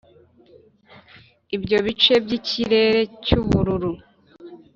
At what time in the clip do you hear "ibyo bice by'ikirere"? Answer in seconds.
1.55-3.01